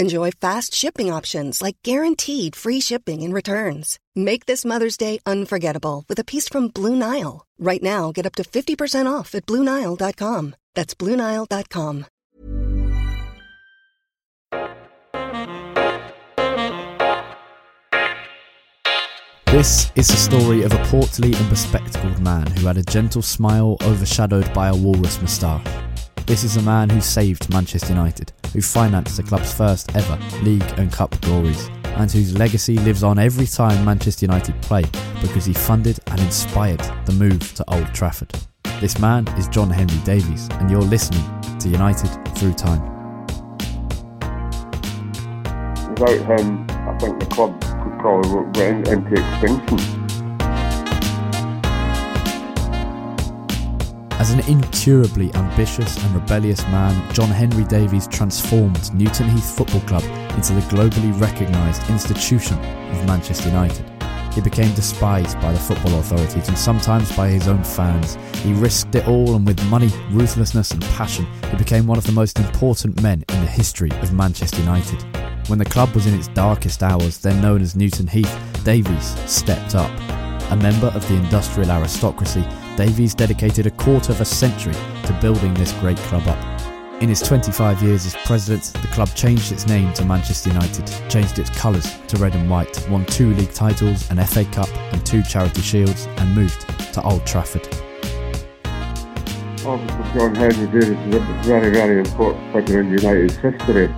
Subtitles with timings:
[0.00, 3.98] Enjoy fast shipping options like guaranteed free shipping and returns.
[4.16, 7.44] Make this Mother's Day unforgettable with a piece from Blue Nile.
[7.58, 10.54] Right now, get up to 50% off at BlueNile.com.
[10.74, 12.06] That's BlueNile.com.
[19.44, 23.76] This is the story of a portly and bespectacled man who had a gentle smile
[23.82, 25.66] overshadowed by a walrus moustache.
[26.24, 30.64] This is a man who saved Manchester United, who financed the club's first ever league
[30.76, 34.84] and cup glories, and whose legacy lives on every time Manchester United play
[35.20, 38.32] because he funded and inspired the move to Old Trafford.
[38.80, 41.24] This man is John Henry Davies, and you're listening
[41.58, 42.80] to United Through Time.
[45.90, 49.99] Without him, I think the club could probably went into extinction.
[54.20, 60.02] As an incurably ambitious and rebellious man, John Henry Davies transformed Newton Heath Football Club
[60.34, 63.82] into the globally recognised institution of Manchester United.
[64.34, 68.18] He became despised by the football authorities and sometimes by his own fans.
[68.42, 72.12] He risked it all, and with money, ruthlessness, and passion, he became one of the
[72.12, 75.02] most important men in the history of Manchester United.
[75.48, 79.74] When the club was in its darkest hours, then known as Newton Heath, Davies stepped
[79.74, 79.90] up.
[80.50, 82.44] A member of the industrial aristocracy,
[82.76, 86.38] Davies dedicated a quarter of a century to building this great club up.
[87.02, 91.38] In his 25 years as president, the club changed its name to Manchester United, changed
[91.38, 95.22] its colours to red and white, won two league titles, an FA Cup, and two
[95.22, 96.60] charity shields, and moved
[96.92, 97.66] to Old Trafford.
[99.66, 103.88] Obviously, John Henry is a very, very important figure in United's history.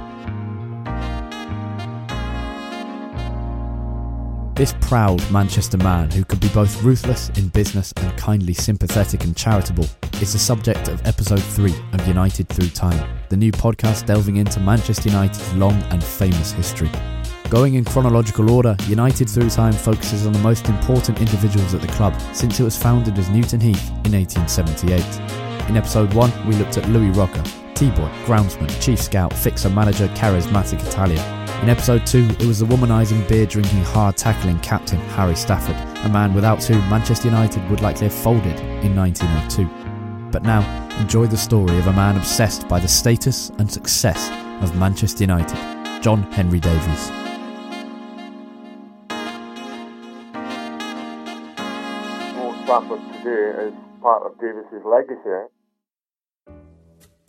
[4.54, 9.34] This proud Manchester man, who could be both ruthless in business and kindly sympathetic and
[9.34, 9.86] charitable,
[10.20, 14.60] is the subject of episode 3 of United Through Time, the new podcast delving into
[14.60, 16.90] Manchester United's long and famous history.
[17.48, 21.88] Going in chronological order, United Through Time focuses on the most important individuals at the
[21.88, 25.70] club since it was founded as Newton Heath in 1878.
[25.70, 27.42] In episode 1, we looked at Louis Rocca,
[27.74, 31.41] T-Boy, groundsman, chief scout, fixer, manager, charismatic Italian.
[31.62, 36.08] In episode 2, it was the womanising, beer drinking, hard tackling captain Harry Stafford, a
[36.08, 39.70] man without whom Manchester United would likely have folded in 1902.
[40.32, 40.60] But now,
[40.98, 44.28] enjoy the story of a man obsessed by the status and success
[44.60, 45.56] of Manchester United,
[46.02, 47.10] John Henry Davies.
[52.38, 55.30] Old Trafford today is part of Davies's legacy.
[55.30, 55.61] Eh?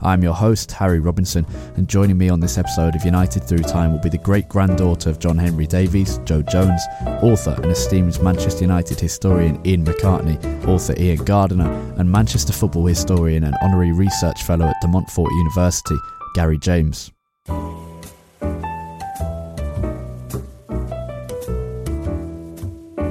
[0.04, 1.46] I'm your host, Harry Robinson,
[1.78, 5.10] and joining me on this episode of United Through Time will be the great granddaughter
[5.10, 6.82] of John Henry Davies, Jo Jones,
[7.22, 13.46] author and esteemed Manchester United historian Iain McCartney, author Ian Gardiner, and Manchester football historian
[13.46, 15.96] and honorary research fellow at De Montfort University,
[16.36, 17.10] Gary James.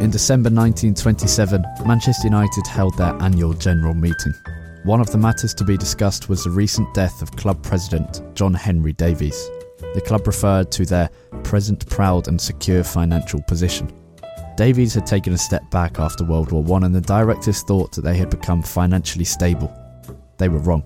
[0.03, 4.35] In December 1927, Manchester United held their annual general meeting.
[4.84, 8.53] One of the matters to be discussed was the recent death of club president John
[8.53, 9.48] Henry Davies.
[9.94, 11.09] The club referred to their
[11.44, 13.93] present proud and secure financial position.
[14.56, 18.02] Davies had taken a step back after World War I, and the directors thought that
[18.02, 19.73] they had become financially stable.
[20.38, 20.82] They were wrong.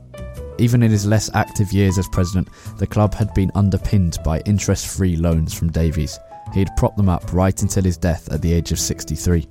[0.58, 4.88] Even in his less active years as president, the club had been underpinned by interest
[4.88, 6.18] free loans from Davies.
[6.52, 9.48] He had propped them up right until his death at the age of 63.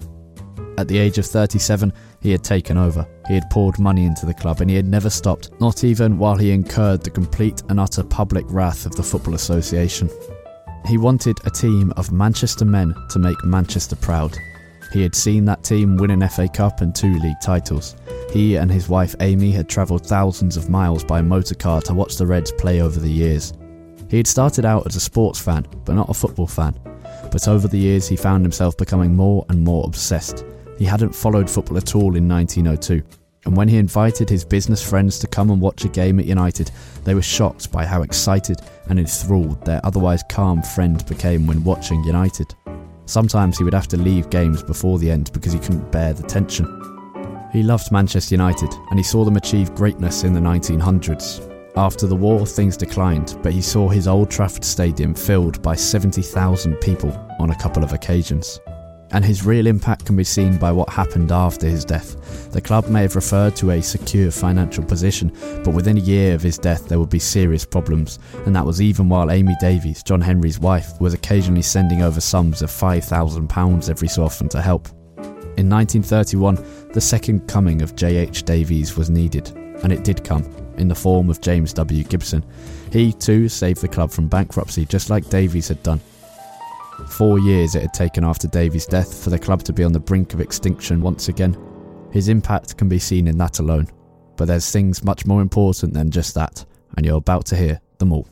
[0.78, 3.08] At the age of 37, he had taken over.
[3.28, 6.36] He had poured money into the club and he had never stopped, not even while
[6.36, 10.10] he incurred the complete and utter public wrath of the Football Association.
[10.86, 14.38] He wanted a team of Manchester men to make Manchester proud.
[14.92, 17.96] He had seen that team win an FA Cup and two league titles.
[18.32, 22.28] He and his wife Amy had travelled thousands of miles by motorcar to watch the
[22.28, 23.54] Reds play over the years.
[24.10, 26.76] He had started out as a sports fan, but not a football fan.
[27.32, 30.46] but over the years he found himself becoming more and more obsessed.
[30.78, 33.02] He hadn't followed football at all in 1902,
[33.46, 36.72] and when he invited his business friends to come and watch a game at United,
[37.04, 42.04] they were shocked by how excited and enthralled their otherwise calm friend became when watching
[42.04, 42.54] United.
[43.06, 46.24] Sometimes he would have to leave games before the end because he couldn't bear the
[46.24, 46.66] tension.
[47.54, 51.52] He loved Manchester United and he saw them achieve greatness in the 1900s.
[51.78, 56.76] After the war, things declined, but he saw his Old Trafford Stadium filled by 70,000
[56.78, 58.60] people on a couple of occasions
[59.16, 62.52] and his real impact can be seen by what happened after his death.
[62.52, 65.32] The club may have referred to a secure financial position,
[65.64, 68.82] but within a year of his death, there would be serious problems, and that was
[68.82, 74.10] even while Amy Davies, John Henry's wife, was occasionally sending over sums of £5,000 every
[74.10, 74.90] so often to help.
[75.56, 78.44] In 1931, the second coming of J.H.
[78.44, 79.50] Davies was needed,
[79.82, 80.44] and it did come,
[80.76, 82.04] in the form of James W.
[82.04, 82.44] Gibson.
[82.92, 86.02] He, too, saved the club from bankruptcy, just like Davies had done.
[87.08, 90.00] Four years it had taken after Davies' death for the club to be on the
[90.00, 91.58] brink of extinction once again.
[92.12, 93.88] His impact can be seen in that alone,
[94.38, 96.66] but there's things much more important than just that,
[96.96, 98.28] and you're about to hear them all.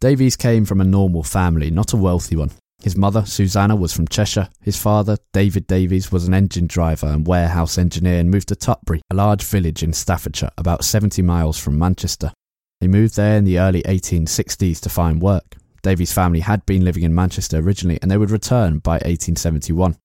[0.00, 2.50] Davies came from a normal family, not a wealthy one.
[2.82, 4.48] His mother, Susanna, was from Cheshire.
[4.62, 9.00] His father, David Davies, was an engine driver and warehouse engineer and moved to Tutbury,
[9.10, 12.32] a large village in Staffordshire, about 70 miles from Manchester.
[12.80, 15.56] He moved there in the early 1860s to find work.
[15.82, 19.96] Davies' family had been living in Manchester originally and they would return by 1871.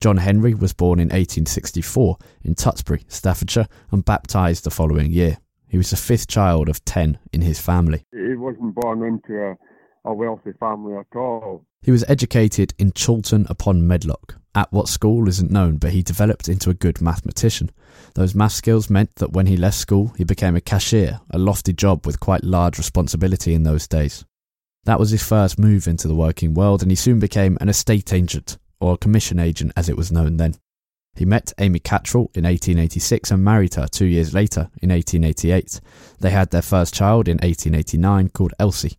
[0.00, 5.38] John Henry was born in 1864 in Tutbury, Staffordshire, and baptised the following year.
[5.66, 8.04] He was the fifth child of ten in his family.
[8.12, 9.56] He wasn't born into a,
[10.08, 11.66] a wealthy family at all.
[11.82, 14.36] He was educated in Chorlton upon Medlock.
[14.54, 17.70] At what school isn't known, but he developed into a good mathematician.
[18.14, 21.72] Those math skills meant that when he left school, he became a cashier, a lofty
[21.72, 24.24] job with quite large responsibility in those days.
[24.84, 28.12] That was his first move into the working world, and he soon became an estate
[28.12, 30.54] agent, or commission agent as it was known then.
[31.18, 35.80] He met Amy Cattrall in 1886 and married her two years later in 1888.
[36.20, 38.98] They had their first child in 1889 called Elsie.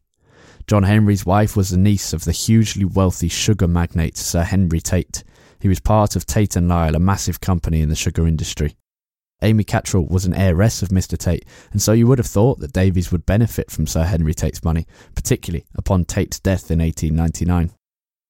[0.67, 5.23] John Henry's wife was the niece of the hugely wealthy sugar magnate Sir Henry Tate.
[5.59, 8.75] He was part of Tate and Lyle, a massive company in the sugar industry.
[9.41, 11.17] Amy Cattrall was an heiress of Mr.
[11.17, 14.63] Tate, and so you would have thought that Davies would benefit from Sir Henry Tate's
[14.63, 17.71] money, particularly upon Tate's death in 1899.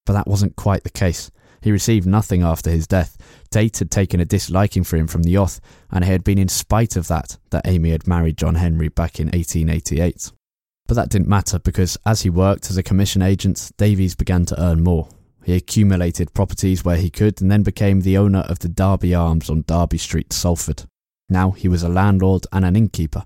[0.06, 1.32] But that wasn't quite the case.
[1.62, 3.18] He received nothing after his death.
[3.50, 5.60] Tate had taken a disliking for him from the off,
[5.92, 9.20] and it had been in spite of that that Amy had married John Henry back
[9.20, 10.32] in 1888.
[10.88, 14.62] But that didn't matter because as he worked as a commission agent, Davies began to
[14.62, 15.10] earn more.
[15.44, 19.50] He accumulated properties where he could and then became the owner of the Derby Arms
[19.50, 20.84] on Derby Street, Salford.
[21.30, 23.26] Now he was a landlord and an innkeeper.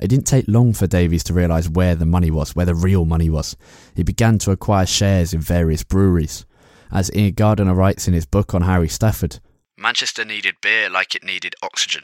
[0.00, 3.04] It didn't take long for Davies to realise where the money was, where the real
[3.04, 3.56] money was.
[3.94, 6.44] He began to acquire shares in various breweries.
[6.92, 9.40] As Ian Gardiner writes in his book on Harry Stafford,
[9.78, 12.02] Manchester needed beer like it needed oxygen.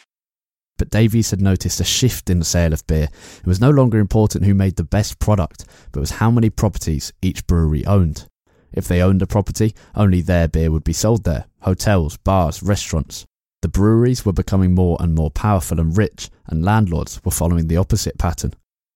[0.79, 3.09] But Davies had noticed a shift in the sale of beer.
[3.39, 7.13] It was no longer important who made the best product, but was how many properties
[7.23, 8.27] each brewery owned.
[8.73, 13.27] If they owned a property, only their beer would be sold there hotels, bars, restaurants.
[13.63, 17.77] The breweries were becoming more and more powerful and rich, and landlords were following the
[17.77, 18.55] opposite pattern.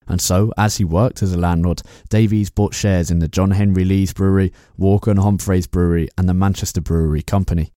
[0.09, 3.85] And so, as he worked as a landlord, Davies bought shares in the John Henry
[3.85, 7.73] Lees Brewery, Walker and Humphreys Brewery, and the Manchester Brewery Company.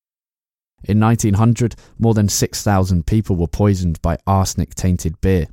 [0.84, 5.48] In 1900, more than 6,000 people were poisoned by arsenic tainted beer.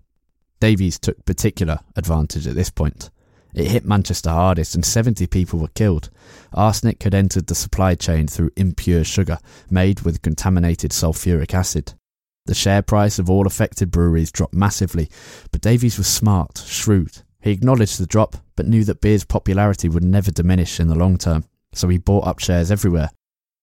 [0.61, 3.11] Davies took particular advantage at this point.
[3.57, 6.11] It hit Manchester hardest and 70 people were killed.
[6.53, 9.39] Arsenic had entered the supply chain through impure sugar
[9.71, 11.95] made with contaminated sulfuric acid.
[12.45, 15.09] The share price of all affected breweries dropped massively,
[15.51, 17.23] but Davies was smart, shrewd.
[17.41, 21.17] He acknowledged the drop, but knew that beer's popularity would never diminish in the long
[21.17, 23.11] term, so he bought up shares everywhere.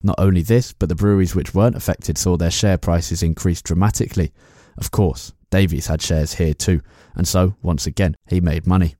[0.01, 4.33] Not only this, but the breweries which weren't affected saw their share prices increase dramatically.
[4.75, 6.81] Of course, Davies had shares here too,
[7.13, 8.95] and so, once again, he made money.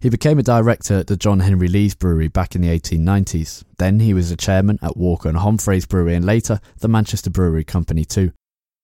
[0.00, 3.64] He became a director at the John Henry Lees Brewery back in the 1890s.
[3.78, 7.64] Then he was a chairman at Walker and Humphreys Brewery and later the Manchester Brewery
[7.64, 8.32] Company too.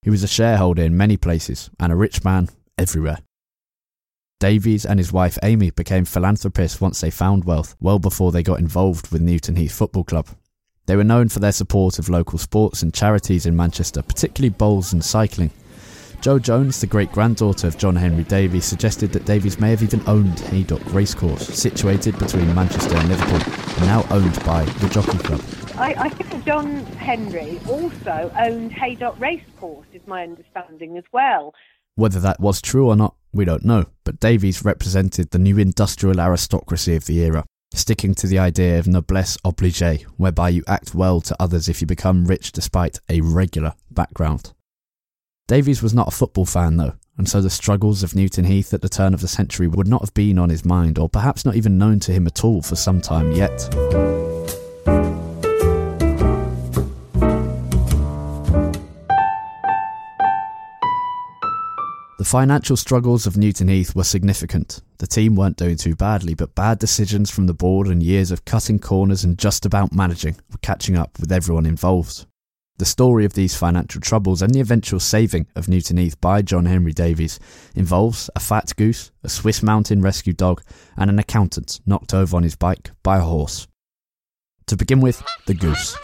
[0.02, 3.19] He was a shareholder in many places and a rich man everywhere.
[4.40, 8.59] Davies and his wife Amy became philanthropists once they found wealth, well before they got
[8.59, 10.28] involved with Newton Heath Football Club.
[10.87, 14.92] They were known for their support of local sports and charities in Manchester, particularly bowls
[14.92, 15.52] and cycling.
[16.22, 20.00] Jo Jones, the great granddaughter of John Henry Davies, suggested that Davies may have even
[20.06, 23.40] owned Haydock Racecourse, situated between Manchester and Liverpool,
[23.76, 25.40] and now owned by the Jockey Club.
[25.74, 31.54] I, I think John Henry also owned Haydock Racecourse, is my understanding as well.
[31.96, 36.20] Whether that was true or not, we don't know, but Davies represented the new industrial
[36.20, 37.44] aristocracy of the era.
[37.74, 41.86] sticking to the idea of noblesse oblige, whereby you act well to others if you
[41.86, 44.52] become rich despite a regular background.
[45.49, 48.80] Davies was not a football fan though, and so the struggles of Newton Heath at
[48.80, 51.56] the turn of the century would not have been on his mind, or perhaps not
[51.56, 53.68] even known to him at all for some time yet.
[62.18, 64.80] The financial struggles of Newton Heath were significant.
[64.99, 68.44] The team weren't doing too badly, but bad decisions from the board and years of
[68.44, 72.26] cutting corners and just about managing were catching up with everyone involved.
[72.82, 76.64] The story of these financial troubles and the eventual saving of Newton Heath by John
[76.66, 77.38] Henry Davies
[77.76, 80.64] involves a fat goose, a Swiss mountain rescue dog,
[80.96, 83.68] and an accountant knocked over on his bike by a horse.
[84.66, 85.96] To begin with, the goose.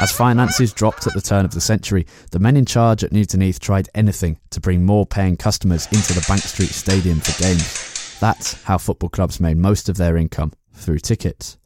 [0.00, 3.40] As finances dropped at the turn of the century, the men in charge at Newton
[3.40, 8.18] Heath tried anything to bring more paying customers into the Bank Street Stadium for games.
[8.18, 11.58] That's how football clubs made most of their income, through tickets.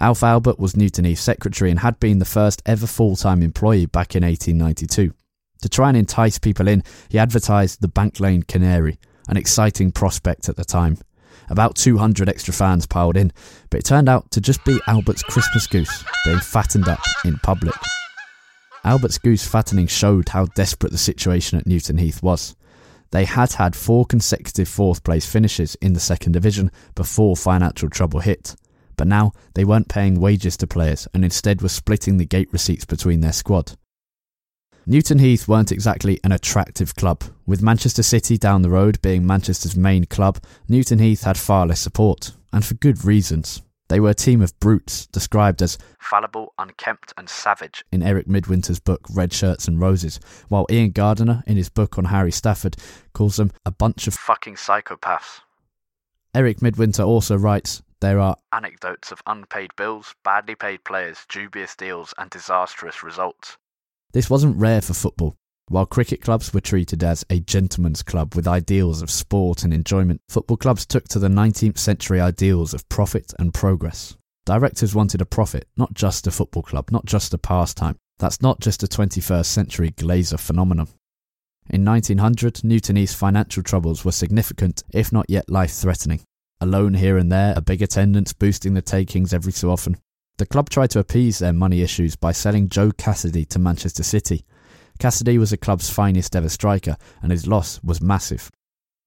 [0.00, 3.86] Alf Albut was Newton Heath secretary and had been the first ever full time employee
[3.86, 5.14] back in 1892.
[5.62, 8.98] To try and entice people in, he advertised the Bank Lane Canary,
[9.28, 10.98] an exciting prospect at the time.
[11.48, 13.32] About 200 extra fans piled in,
[13.70, 17.74] but it turned out to just be Albut's Christmas goose being fattened up in public.
[18.84, 22.54] Albut's goose fattening showed how desperate the situation at Newton Heath was.
[23.10, 28.20] They had had four consecutive fourth place finishes in the second division before financial trouble
[28.20, 28.56] hit,
[28.96, 32.84] but now they weren't paying wages to players and instead were splitting the gate receipts
[32.84, 33.72] between their squad.
[34.86, 37.24] Newton Heath weren't exactly an attractive club.
[37.46, 41.80] With Manchester City down the road being Manchester's main club, Newton Heath had far less
[41.80, 43.62] support, and for good reasons.
[43.88, 48.80] They were a team of brutes, described as fallible, unkempt, and savage in Eric Midwinter's
[48.80, 52.76] book Red Shirts and Roses, while Ian Gardiner, in his book on Harry Stafford,
[53.12, 55.40] calls them a bunch of fucking psychopaths.
[56.34, 62.12] Eric Midwinter also writes, there are anecdotes of unpaid bills, badly paid players, dubious deals,
[62.18, 63.56] and disastrous results.
[64.12, 65.36] This wasn't rare for football.
[65.68, 70.20] While cricket clubs were treated as a gentleman's club with ideals of sport and enjoyment,
[70.28, 74.18] football clubs took to the 19th century ideals of profit and progress.
[74.44, 77.96] Directors wanted a profit, not just a football club, not just a pastime.
[78.18, 80.88] That's not just a 21st century Glazer phenomenon.
[81.70, 86.20] In 1900, Newton Heath's financial troubles were significant, if not yet life threatening.
[86.64, 89.98] A loan here and there, a big attendance boosting the takings every so often.
[90.38, 94.46] The club tried to appease their money issues by selling Joe Cassidy to Manchester City.
[94.98, 98.50] Cassidy was the club's finest ever striker, and his loss was massive.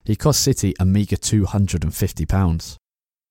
[0.05, 2.77] He cost City a meagre £250.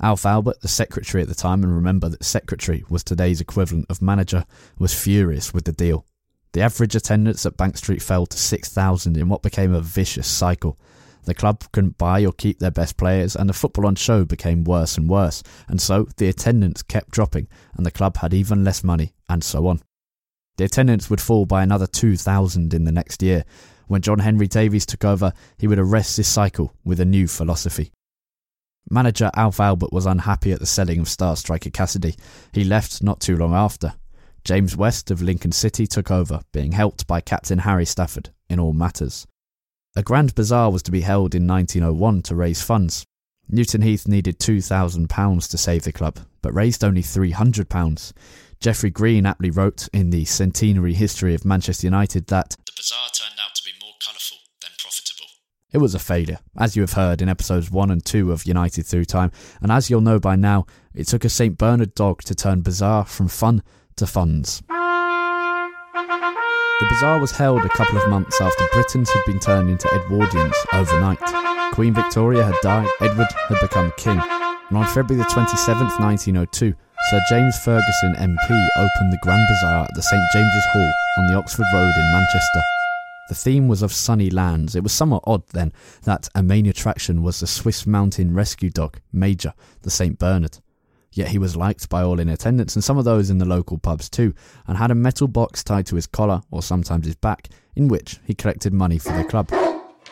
[0.03, 4.03] Alf Albut, the secretary at the time, and remember that secretary was today's equivalent of
[4.03, 4.45] manager,
[4.77, 6.05] was furious with the deal.
[6.53, 10.81] The average attendance at Bank Street fell to 6,000 in what became a vicious cycle.
[11.27, 14.63] The club couldn't buy or keep their best players, and the football on show became
[14.63, 18.85] worse and worse, and so the attendance kept dropping, and the club had even less
[18.85, 19.83] money, and so on.
[20.57, 23.45] The attendance would fall by another 2,000 in the next year.
[23.89, 27.93] When John Henry Davies took over, he would arrest this cycle with a new philosophy.
[28.89, 32.15] Manager Alf Albut was unhappy at the selling of star striker Cassidy.
[32.53, 33.95] He left not too long after.
[34.45, 38.73] James West of Lincoln City took over, being helped by Captain Harry Stafford in all
[38.73, 39.27] matters.
[39.99, 43.07] A grand bazaar was to be held in 1901 to raise funds.
[43.49, 48.13] Newton Heath needed £2,000 to save the club, but raised only £300.
[48.61, 53.41] Geoffrey Green aptly wrote in the centenary history of Manchester United that the bazaar turned
[53.43, 55.31] out to be more colourful than profitable.
[55.73, 58.85] It was a failure, as you have heard in episodes 1 and 2 of United
[58.85, 61.57] Through Time, and as you'll know by now, it took a St.
[61.57, 63.63] Bernard dog to turn bazaar from fun
[63.97, 64.63] to funds.
[66.79, 70.55] The bazaar was held a couple of months after Britons had been turned into Edwardians
[70.75, 71.19] overnight.
[71.73, 76.75] Queen Victoria had died, Edward had become king, and on February the 27th, 1902,
[77.09, 81.35] Sir James Ferguson MP opened the Grand Bazaar at the St James's Hall on the
[81.35, 82.61] Oxford Road in Manchester.
[83.31, 84.77] The theme was of sunny lands.
[84.77, 89.01] It was somewhat odd then that a main attraction was the Swiss mountain rescue dog,
[89.15, 90.59] Major, the St Bernard.
[91.17, 93.79] Yet he was liked by all in attendance and some of those in the local
[93.79, 94.35] pubs too,
[94.67, 98.21] and had a metal box tied to his collar, or sometimes his back, in which
[98.27, 99.51] he collected money for the club.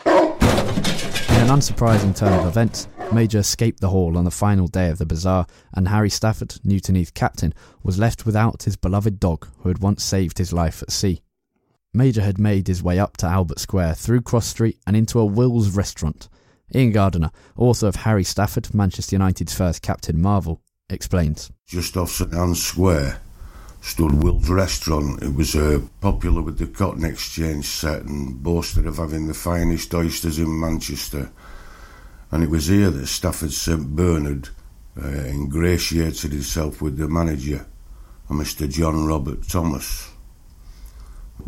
[0.09, 4.97] In an unsurprising turn of events, Major escaped the hall on the final day of
[4.97, 5.45] the bazaar,
[5.75, 10.03] and Harry Stafford, Newton Heath captain, was left without his beloved dog who had once
[10.03, 11.21] saved his life at sea.
[11.93, 15.25] Major had made his way up to Albert Square through Cross Street and into a
[15.25, 16.29] Will's restaurant.
[16.73, 21.51] Ian Gardiner, author of Harry Stafford, Manchester United's first Captain Marvel, explains.
[21.65, 23.21] Just off St Anne's Square
[23.81, 25.21] stood Will's Restaurant.
[25.21, 29.93] It was uh, popular with the Cotton Exchange set and boasted of having the finest
[29.93, 31.31] oysters in Manchester.
[32.31, 34.49] And it was here that Stafford St Bernard
[35.01, 37.65] uh, ingratiated himself with the manager,
[38.29, 38.69] Mr.
[38.69, 40.11] John Robert Thomas.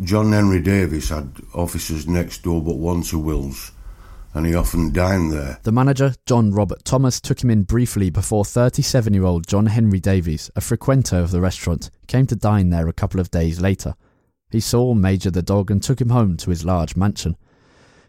[0.02, 3.72] John Henry Davies had offices next door but one to Will's,
[4.34, 5.58] and he often dined there.
[5.62, 10.00] The manager, John Robert Thomas, took him in briefly before 37 year old John Henry
[10.00, 13.94] Davies, a frequenter of the restaurant, came to dine there a couple of days later.
[14.50, 17.36] He saw Major the dog and took him home to his large mansion.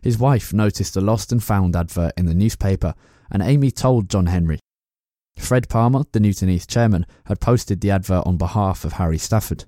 [0.02, 2.96] His wife noticed a lost and found advert in the newspaper,
[3.30, 4.60] and Amy told John Henry.
[5.38, 9.66] Fred Palmer, the Newton Heath chairman, had posted the advert on behalf of Harry Stafford.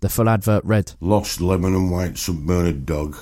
[0.00, 3.16] The full advert read Lost lemon and white Bernard dog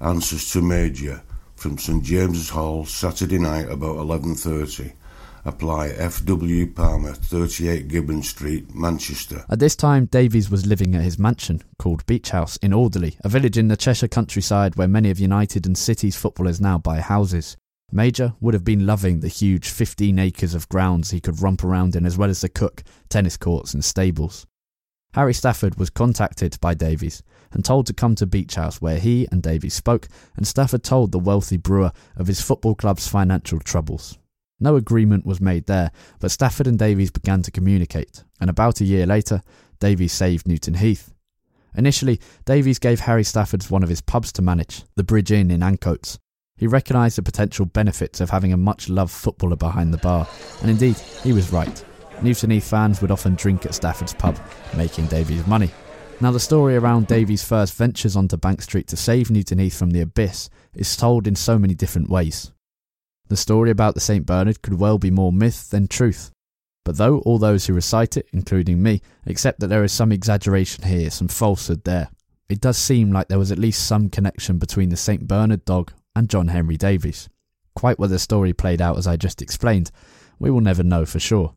[0.00, 1.22] answers to Major
[1.60, 4.94] from St James's Hall Saturday night about 11.30.
[5.44, 6.72] Apply F.W.
[6.72, 9.44] Palmer, 38 Gibbon Street, Manchester.
[9.50, 13.28] At this time, Davies was living at his mansion, called Beech House, in Alderley, a
[13.28, 17.58] village in the Cheshire countryside where many of United and City's footballers now buy houses.
[17.92, 21.94] Major would have been loving the huge 15 acres of grounds he could romp around
[21.94, 24.46] in, as well as the cook, tennis courts, and stables.
[25.12, 29.26] Harry Stafford was contacted by Davies and told to come to Beech House, where he
[29.30, 34.18] and Davies spoke, and Stafford told the wealthy brewer of his football club's financial troubles.
[34.60, 38.84] No agreement was made there, but Stafford and Davies began to communicate, and about a
[38.84, 39.42] year later,
[39.78, 41.14] Davies saved Newton Heath.
[41.74, 45.62] Initially, Davies gave Harry Stafford one of his pubs to manage, the Bridge Inn in
[45.62, 46.18] Ancoats.
[46.56, 50.28] He recognised the potential benefits of having a much loved footballer behind the bar,
[50.60, 51.84] and indeed, he was right.
[52.22, 54.38] Newton Heath fans would often drink at Stafford's pub,
[54.76, 55.70] making Davies money.
[56.22, 59.90] Now, the story around Davies' first ventures onto Bank Street to save Newton Heath from
[59.90, 62.52] the abyss is told in so many different ways.
[63.28, 64.26] The story about the St.
[64.26, 66.30] Bernard could well be more myth than truth.
[66.84, 70.84] But though all those who recite it, including me, accept that there is some exaggeration
[70.84, 72.10] here, some falsehood there,
[72.50, 75.26] it does seem like there was at least some connection between the St.
[75.26, 77.30] Bernard dog and John Henry Davies.
[77.74, 79.90] Quite whether the story played out as I just explained,
[80.38, 81.54] we will never know for sure.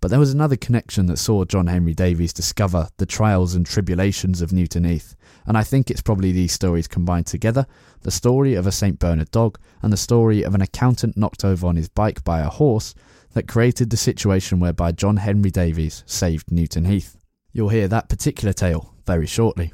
[0.00, 4.40] But there was another connection that saw John Henry Davies discover the trials and tribulations
[4.40, 5.14] of Newton Heath,
[5.46, 7.66] and I think it's probably these stories combined together
[8.00, 8.98] the story of a St.
[8.98, 12.48] Bernard dog and the story of an accountant knocked over on his bike by a
[12.48, 12.94] horse
[13.34, 17.18] that created the situation whereby John Henry Davies saved Newton Heath.
[17.52, 19.72] You'll hear that particular tale very shortly.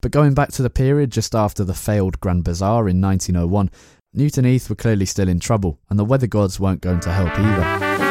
[0.00, 3.70] But going back to the period just after the failed Grand Bazaar in 1901,
[4.12, 7.38] Newton Heath were clearly still in trouble, and the weather gods weren't going to help
[7.38, 8.03] either.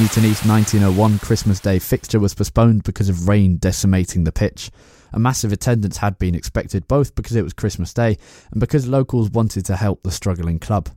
[0.00, 4.70] Newton Heath 1901 Christmas Day fixture was postponed because of rain decimating the pitch.
[5.12, 8.16] A massive attendance had been expected both because it was Christmas Day
[8.50, 10.88] and because locals wanted to help the struggling club.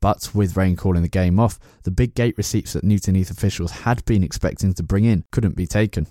[0.00, 3.72] But with rain calling the game off, the big gate receipts that Newton Heath officials
[3.72, 6.06] had been expecting to bring in couldn't be taken.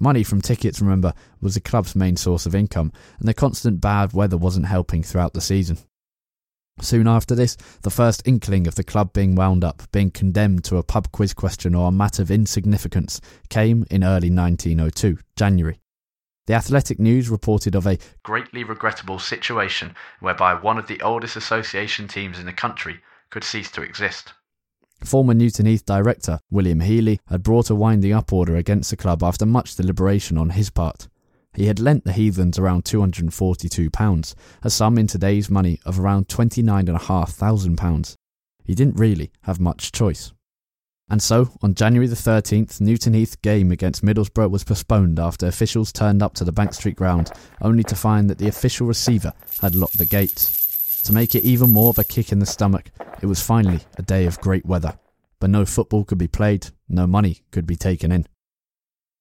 [0.00, 4.12] Money from tickets, remember, was the club's main source of income, and the constant bad
[4.12, 5.78] weather wasn't helping throughout the season.
[6.82, 10.78] Soon after this, the first inkling of the club being wound up, being condemned to
[10.78, 15.80] a pub quiz question or a matter of insignificance, came in early 1902, January.
[16.46, 22.08] The Athletic News reported of a greatly regrettable situation whereby one of the oldest association
[22.08, 24.32] teams in the country could cease to exist.
[25.04, 29.22] Former Newton Heath director William Healy had brought a winding up order against the club
[29.22, 31.08] after much deliberation on his part.
[31.54, 38.14] He had lent the heathens around £242, a sum in today's money of around £29,500.
[38.64, 40.32] He didn't really have much choice.
[41.10, 45.90] And so, on January the 13th, Newton Heath game against Middlesbrough was postponed after officials
[45.90, 49.74] turned up to the Bank Street ground, only to find that the official receiver had
[49.74, 51.02] locked the gates.
[51.02, 54.02] To make it even more of a kick in the stomach, it was finally a
[54.02, 54.96] day of great weather.
[55.40, 58.26] But no football could be played, no money could be taken in.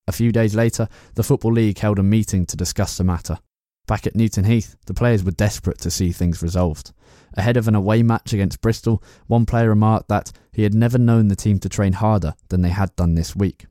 [0.10, 3.38] A few days later, the Football League held a meeting to discuss the matter.
[3.86, 6.94] Back at Newton Heath, the players were desperate to see things resolved.
[7.36, 11.28] Ahead of an away match against Bristol, one player remarked that he had never known
[11.28, 13.68] the team to train harder than they had done this week.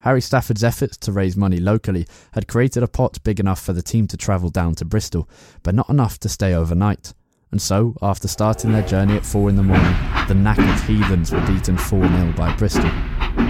[0.00, 3.82] Harry Stafford's efforts to raise money locally had created a pot big enough for the
[3.82, 5.28] team to travel down to Bristol,
[5.62, 7.12] but not enough to stay overnight.
[7.50, 9.92] And so, after starting their journey at 4 in the morning,
[10.28, 12.90] the knackered heathens were beaten 4 0 by Bristol.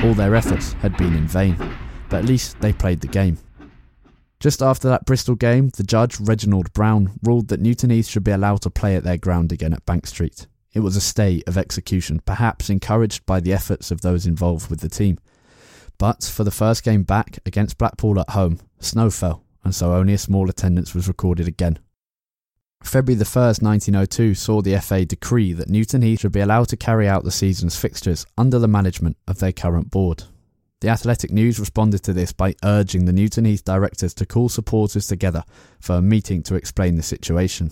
[0.04, 1.56] All their efforts had been in vain
[2.12, 3.38] but at least they played the game.
[4.38, 8.32] Just after that Bristol game, the judge, Reginald Brown, ruled that Newton Heath should be
[8.32, 10.46] allowed to play at their ground again at Bank Street.
[10.74, 14.80] It was a stay of execution, perhaps encouraged by the efforts of those involved with
[14.80, 15.18] the team.
[15.96, 20.12] But for the first game back against Blackpool at home, snow fell, and so only
[20.12, 21.78] a small attendance was recorded again.
[22.84, 26.76] February the 1st, 1902 saw the FA decree that Newton Heath should be allowed to
[26.76, 30.24] carry out the season's fixtures under the management of their current board.
[30.82, 35.06] The Athletic News responded to this by urging the Newton Heath directors to call supporters
[35.06, 35.44] together
[35.78, 37.70] for a meeting to explain the situation.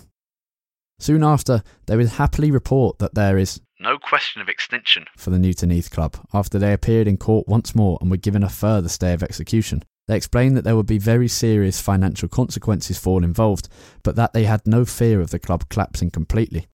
[1.00, 5.40] Soon after, they would happily report that there is no question of extinction for the
[5.40, 8.88] Newton Heath Club after they appeared in court once more and were given a further
[8.88, 9.82] stay of execution.
[10.06, 13.68] They explained that there would be very serious financial consequences for all involved,
[14.04, 16.68] but that they had no fear of the club collapsing completely.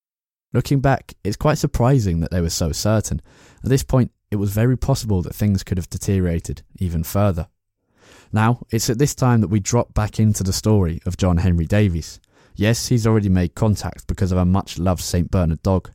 [0.52, 3.22] Looking back, it's quite surprising that they were so certain.
[3.64, 7.48] At this point, it was very possible that things could have deteriorated even further.
[8.32, 11.66] Now, it's at this time that we drop back into the story of John Henry
[11.66, 12.20] Davies.
[12.54, 15.30] Yes, he's already made contact because of a much loved St.
[15.30, 15.90] Bernard dog,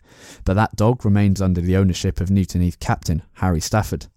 [0.46, 4.08] but that dog remains under the ownership of Newton Heath captain Harry Stafford.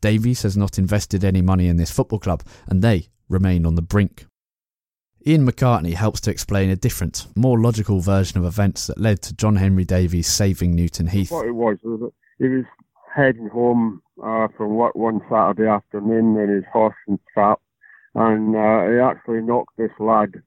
[0.00, 3.82] Davies has not invested any money in this football club, and they remain on the
[3.82, 4.26] brink.
[5.26, 9.34] Iain McCartney helps to explain a different, more logical version of events that led to
[9.34, 11.30] John Henry Davies saving Newton Heath.
[11.30, 11.78] What it was,
[12.38, 12.64] he was
[13.14, 17.60] heading home uh, from work one Saturday afternoon in his horse and trap,
[18.14, 20.42] and uh, he actually knocked this lad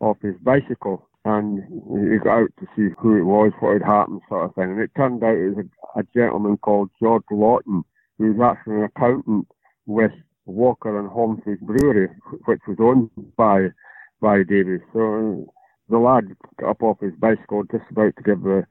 [0.00, 1.62] off his bicycle and
[2.10, 4.70] he got out to see who it was, what had happened, sort of thing.
[4.70, 7.84] And it turned out it was a, a gentleman called George Lawton,
[8.18, 9.46] who was actually an accountant
[9.86, 10.12] with
[10.46, 12.08] Walker and Holmes's Brewery,
[12.46, 13.68] which was owned by
[14.20, 14.80] by Davies.
[14.92, 15.52] So
[15.88, 16.24] the lad
[16.60, 18.64] got up off his bicycle, just about to give the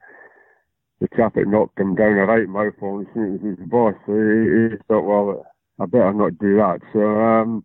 [1.00, 3.94] the chap that knocked him down a right mouthful, and seen it was his boss.
[4.06, 5.46] So he, he thought, well,
[5.80, 6.80] I better not do that.
[6.92, 7.64] So um,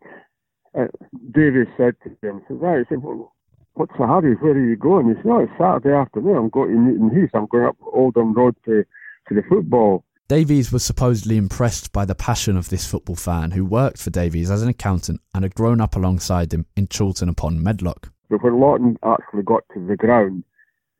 [0.78, 0.88] uh,
[1.32, 3.34] Davies said to him, "said Right, said, well,
[3.74, 4.36] what's the hurry?
[4.36, 5.10] Where are you going?
[5.10, 6.38] He said, no, it's Saturday afternoon.
[6.38, 7.32] I'm going to Newton Heath.
[7.34, 8.84] I'm going up Oldham Road to,
[9.30, 10.04] to the football.
[10.28, 14.50] Davies was supposedly impressed by the passion of this football fan who worked for Davies
[14.50, 18.10] as an accountant and had grown up alongside him in Chorlton upon Medlock.
[18.30, 20.43] But when Lawton actually got to the ground,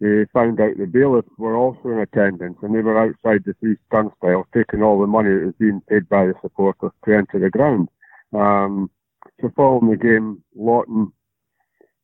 [0.04, 3.78] he found out the bailiffs were also in attendance and they were outside the three
[3.90, 7.50] turnstiles taking all the money that was being paid by the supporters to enter the
[7.50, 7.88] ground.
[8.34, 8.92] Um,
[9.40, 11.14] so following the game, Lawton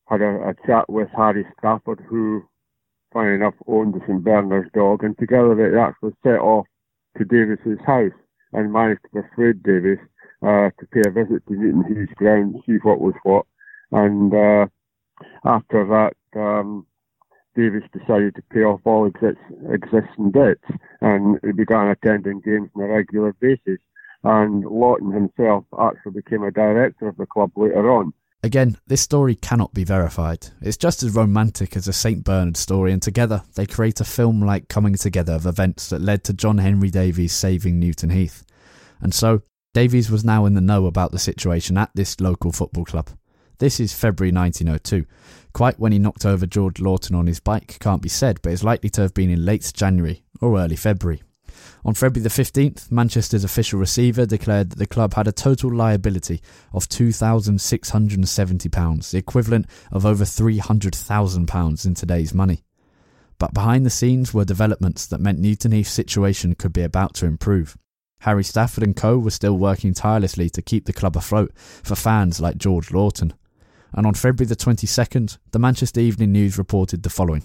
[0.08, 2.44] had a, a chat with Harry Stafford, who,
[3.12, 6.68] funny enough, owned the St Bernard's dog, and together they actually set off
[7.18, 8.18] to Davies's house
[8.54, 10.00] and managed to persuade Davies
[10.42, 13.46] uh, to pay a visit to Newton Heath ground, see what was what.
[13.92, 14.68] And uh,
[15.44, 16.86] after that, um,
[17.60, 19.38] Davies decided to pay off all exist-
[19.70, 20.64] existing debts,
[21.02, 23.80] and he began attending games on a regular basis.
[24.24, 28.14] And Lawton himself actually became a director of the club later on.
[28.42, 30.48] Again, this story cannot be verified.
[30.62, 32.24] It's just as romantic as a St.
[32.24, 36.24] Bernard story, and together they create a film like coming together of events that led
[36.26, 38.46] to John Henry Davies saving Newton Heath.
[39.02, 39.42] And so,
[39.74, 43.10] Davies was now in the know about the situation at this local football club.
[43.60, 45.06] This is February 1902.
[45.54, 48.64] Quite when he knocked over George Lawton on his bike can't be said, but is
[48.64, 51.22] likely to have been in late January or early February.
[51.86, 56.42] On February the 15th, Manchester's official receiver declared that the club had a total liability
[56.74, 62.64] of £2,670, the equivalent of over £300,000 in today's money.
[63.38, 67.26] But behind the scenes were developments that meant Newton Heath's situation could be about to
[67.26, 67.78] improve.
[68.22, 72.42] Harry Stafford and co were still working tirelessly to keep the club afloat for fans
[72.42, 73.34] like George Lawton.
[73.94, 77.44] And on February the 22nd, the Manchester Evening News reported the following.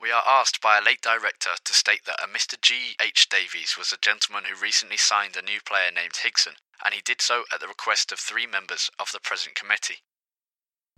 [0.00, 2.60] We are asked by a late director to state that a Mr.
[2.60, 2.96] G.
[3.00, 3.28] H.
[3.28, 7.20] Davies was a gentleman who recently signed a new player named Higson, and he did
[7.20, 9.98] so at the request of three members of the present committee.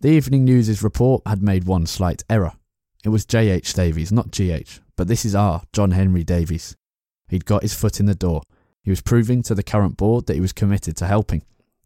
[0.00, 2.52] The Evening News' report had made one slight error.
[3.04, 3.50] It was J.
[3.50, 3.74] H.
[3.74, 4.50] Davies, not G.
[4.50, 6.76] H., but this is our John Henry Davies.
[7.28, 8.42] He'd got his foot in the door.
[8.83, 11.42] He was proving to the current board that he was committed to helping.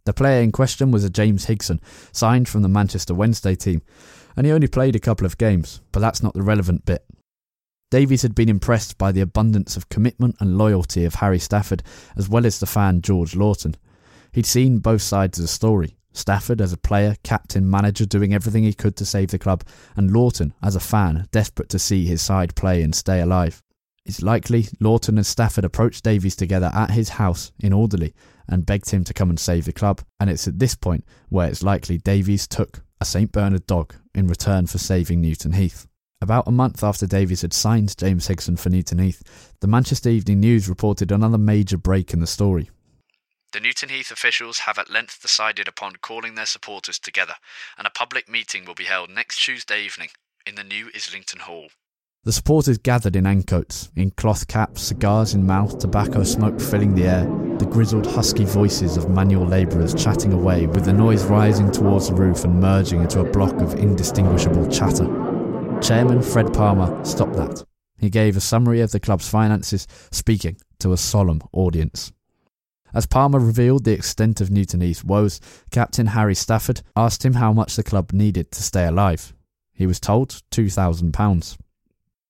[0.08, 3.82] The player in question was a James Higson, signed from the Manchester Wednesday team,
[4.38, 7.04] and he only played a couple of games, but that's not the relevant bit.
[7.90, 11.82] Davies had been impressed by the abundance of commitment and loyalty of Harry Stafford,
[12.16, 13.76] as well as the fan George Lawton.
[14.32, 18.64] He'd seen both sides of the story Stafford as a player, captain, manager doing everything
[18.64, 19.62] he could to save the club,
[19.94, 23.62] and Lawton as a fan, desperate to see his side play and stay alive.
[24.06, 28.14] It's likely Lawton and Stafford approached Davies together at his house in Alderley
[28.48, 31.48] and begged him to come and save the club, and it's at this point where
[31.48, 35.86] it's likely Davies took a St Bernard dog in return for saving Newton Heath.
[36.20, 40.40] About a month after Davies had signed James Higson for Newton Heath, the Manchester Evening
[40.40, 42.70] News reported another major break in the story.
[43.52, 47.34] The Newton Heath officials have at length decided upon calling their supporters together,
[47.78, 50.08] and a public meeting will be held next Tuesday evening
[50.44, 51.68] in the new Islington Hall.
[52.24, 57.04] The supporters gathered in Ancoats, in cloth caps, cigars in mouth, tobacco smoke filling the
[57.04, 62.08] air, the grizzled, husky voices of manual labourers chatting away, with the noise rising towards
[62.08, 65.06] the roof and merging into a block of indistinguishable chatter.
[65.80, 67.64] Chairman Fred Palmer stopped that.
[67.98, 72.12] He gave a summary of the club's finances, speaking to a solemn audience.
[72.94, 75.40] As Palmer revealed the extent of Newton Heath's woes,
[75.70, 79.34] Captain Harry Stafford asked him how much the club needed to stay alive.
[79.72, 81.58] He was told £2,000.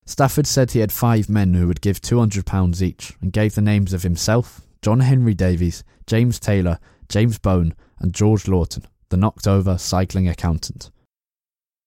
[0.05, 3.93] Stafford said he had five men who would give £200 each and gave the names
[3.93, 9.77] of himself, John Henry Davies, James Taylor, James Bone, and George Lawton, the knocked over
[9.77, 10.89] cycling accountant.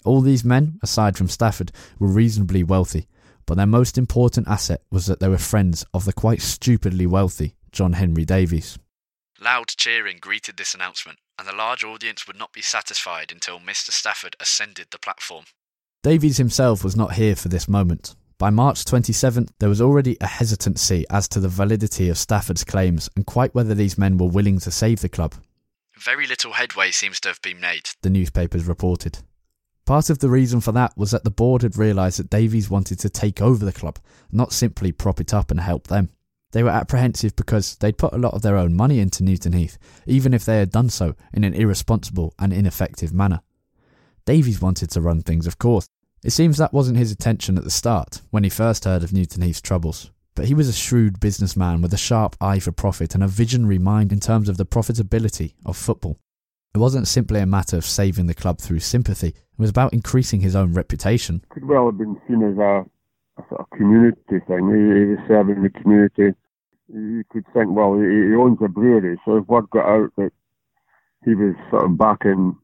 [0.04, 3.08] All these men, aside from Stafford, were reasonably wealthy,
[3.46, 7.54] but their most important asset was that they were friends of the quite stupidly wealthy
[7.70, 8.78] John Henry Davies.
[9.40, 13.90] Loud cheering greeted this announcement, and the large audience would not be satisfied until Mr.
[13.90, 15.44] Stafford ascended the platform.
[16.02, 18.14] Davies himself was not here for this moment.
[18.42, 23.08] By March 27th, there was already a hesitancy as to the validity of Stafford's claims
[23.14, 25.36] and quite whether these men were willing to save the club.
[25.96, 29.20] Very little headway seems to have been made, the newspapers reported.
[29.84, 32.98] Part of the reason for that was that the board had realised that Davies wanted
[32.98, 34.00] to take over the club,
[34.32, 36.08] not simply prop it up and help them.
[36.50, 39.78] They were apprehensive because they'd put a lot of their own money into Newton Heath,
[40.04, 43.42] even if they had done so in an irresponsible and ineffective manner.
[44.26, 45.86] Davies wanted to run things, of course.
[46.24, 49.42] It seems that wasn't his intention at the start, when he first heard of Newton
[49.42, 50.12] Heath's troubles.
[50.36, 53.78] But he was a shrewd businessman with a sharp eye for profit and a visionary
[53.78, 56.18] mind in terms of the profitability of football.
[56.74, 60.40] It wasn't simply a matter of saving the club through sympathy, it was about increasing
[60.40, 61.44] his own reputation.
[61.50, 62.84] Could well have been seen as a,
[63.38, 64.70] a sort of community thing.
[64.70, 66.38] He, he was serving the community.
[66.88, 70.32] You could think, well, he, he owns a brewery, so if word got out that
[71.24, 72.56] he was sort of backing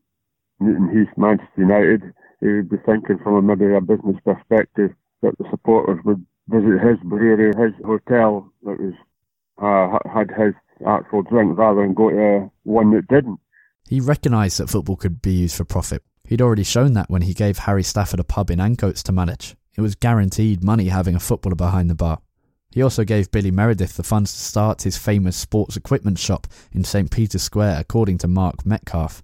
[0.60, 4.90] Newton Heath, Manchester United, he would be thinking from a, maybe a business perspective
[5.22, 8.94] that the supporters would visit his brewery, his hotel that was
[9.60, 10.54] uh, had his
[10.86, 13.40] actual drink rather than go to one that didn't.
[13.88, 16.02] He recognised that football could be used for profit.
[16.24, 19.56] He'd already shown that when he gave Harry Stafford a pub in Ancoats to manage.
[19.76, 22.18] It was guaranteed money having a footballer behind the bar.
[22.70, 26.84] He also gave Billy Meredith the funds to start his famous sports equipment shop in
[26.84, 27.10] St.
[27.10, 29.22] Peter's Square, according to Mark Metcalf.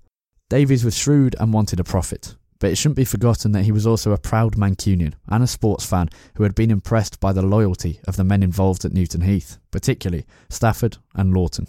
[0.49, 3.87] Davies was shrewd and wanted a profit, but it shouldn't be forgotten that he was
[3.87, 8.01] also a proud Mancunian and a sports fan who had been impressed by the loyalty
[8.09, 11.69] of the men involved at Newton Heath, particularly Stafford and Lawton.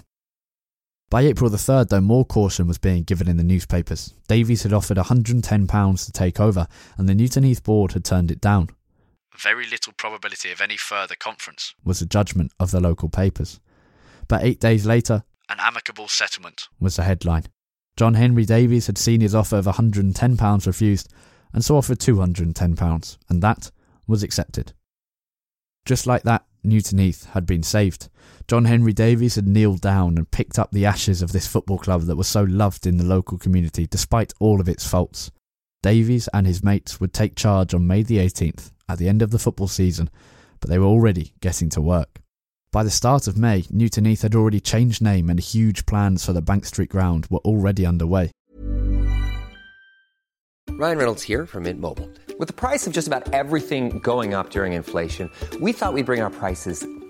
[1.09, 4.13] By April the 3rd, though, more caution was being given in the newspapers.
[4.29, 6.65] Davies had offered £110 to take over,
[6.97, 8.69] and the Newton Heath board had turned it down.
[9.37, 13.59] Very little probability of any further conference, was the judgment of the local papers.
[14.29, 17.47] But eight days later, an amicable settlement was the headline.
[17.97, 21.13] John Henry Davies had seen his offer of £110 refused
[21.53, 23.71] and so offered £210, and that
[24.05, 24.73] was accepted.
[25.85, 28.09] Just like that, Newton Heath had been saved.
[28.47, 32.01] John Henry Davies had kneeled down and picked up the ashes of this football club
[32.01, 35.31] that was so loved in the local community despite all of its faults.
[35.81, 39.31] Davies and his mates would take charge on May the 18th at the end of
[39.31, 40.09] the football season,
[40.59, 42.21] but they were already getting to work.
[42.75, 46.33] By the start of May, Newton Heath had already changed name and huge plans for
[46.33, 48.31] the Bank Street ground were already underway.
[50.71, 52.11] Ryan Reynolds here from Mint Mobile.
[52.37, 56.19] With the price of just about everything going up during inflation, we thought we'd bring
[56.19, 56.85] our prices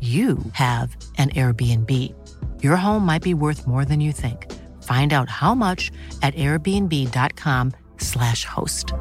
[0.00, 1.88] you have an Airbnb.
[2.60, 4.50] Your home might be worth more than you think.
[4.82, 5.92] Find out how much
[6.22, 8.92] at airbnb.com/slash host.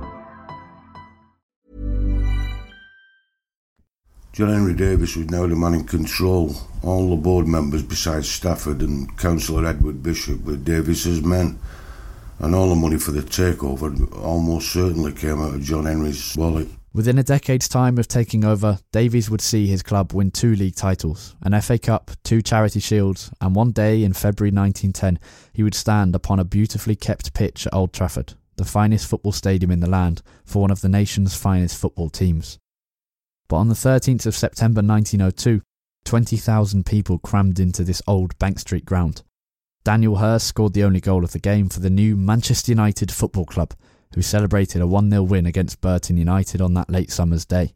[4.34, 6.56] John Henry Davies was now the man in control.
[6.84, 11.60] All the board members, besides Stafford and Councillor Edward Bishop, were Davies's men.
[12.40, 16.70] And all the money for the takeover almost certainly came out of John Henry's wallet.
[16.94, 20.76] Within a decade's time of taking over, Davies would see his club win two league
[20.76, 25.18] titles, an FA Cup, two Charity Shields, and one day in February 1910,
[25.54, 29.72] he would stand upon a beautifully kept pitch at Old Trafford, the finest football stadium
[29.72, 32.60] in the land for one of the nation's finest football teams.
[33.48, 35.62] But on the 13th of September 1902,
[36.04, 39.24] 20,000 people crammed into this old Bank Street ground.
[39.86, 43.46] Daniel Hurst scored the only goal of the game for the new Manchester United Football
[43.46, 43.74] Club,
[44.16, 47.74] who celebrated a 1 0 win against Burton United on that late summer's day.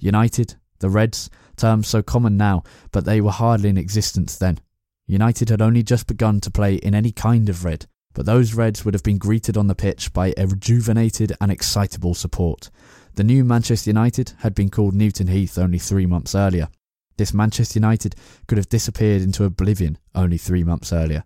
[0.00, 4.58] United, the Reds, terms so common now, but they were hardly in existence then.
[5.06, 8.84] United had only just begun to play in any kind of red, but those Reds
[8.84, 12.70] would have been greeted on the pitch by a rejuvenated and excitable support.
[13.14, 16.68] The new Manchester United had been called Newton Heath only three months earlier.
[17.16, 18.16] This Manchester United
[18.48, 21.24] could have disappeared into oblivion only three months earlier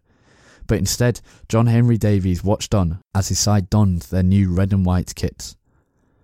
[0.69, 4.87] but instead, John Henry Davies watched on as his side donned their new red and
[4.87, 5.57] white kits.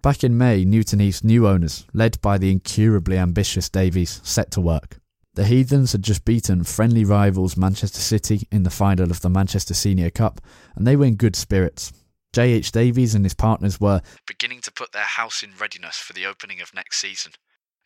[0.03, 4.61] Back in May, Newton Heath's new owners, led by the incurably ambitious Davies, set to
[4.61, 4.99] work.
[5.33, 9.75] The Heathens had just beaten friendly rivals Manchester City in the final of the Manchester
[9.75, 10.41] Senior Cup,
[10.77, 11.93] and they were in good spirits.
[12.35, 12.71] J.H.
[12.71, 16.61] Davies and his partners were beginning to put their house in readiness for the opening
[16.61, 17.33] of next season.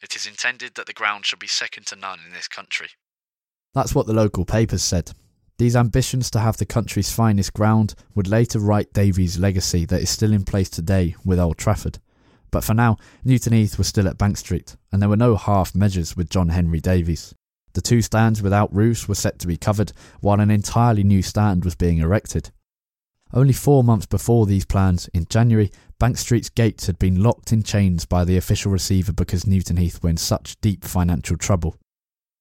[0.03, 2.89] It is intended that the ground shall be second to none in this country.
[3.75, 5.13] That's what the local papers said,
[5.59, 10.09] these ambitions to have the country's finest ground would later write Davies' legacy that is
[10.09, 11.99] still in place today with Old Trafford.
[12.51, 15.75] But for now, Newton Heath was still at Bank Street, and there were no half
[15.75, 17.35] measures with John Henry Davies.
[17.75, 21.65] The two stands without roofs were set to be covered, while an entirely new stand
[21.65, 22.51] was being erected.
[23.35, 27.63] Only four months before these plans, in January, Bank Street's gates had been locked in
[27.63, 31.77] chains by the official receiver because Newton Heath were in such deep financial trouble.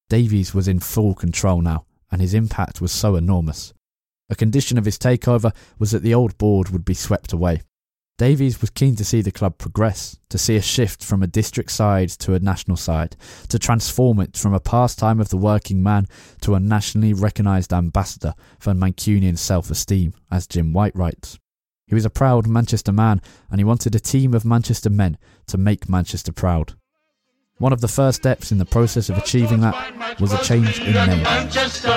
[0.08, 3.72] Davies was in full control now, and his impact was so enormous.
[4.30, 7.62] A condition of his takeover was that the old board would be swept away.
[8.18, 11.70] Davies was keen to see the club progress, to see a shift from a district
[11.70, 13.16] side to a national side,
[13.48, 16.06] to transform it from a pastime of the working man
[16.40, 21.38] to a nationally recognised ambassador for Mancunian self esteem, as Jim White writes.
[21.86, 25.16] He was a proud Manchester man, and he wanted a team of Manchester men
[25.46, 26.74] to make Manchester proud.
[27.58, 30.92] One of the first steps in the process of achieving that was a change in
[30.92, 31.24] name.
[31.24, 31.88] Manchester,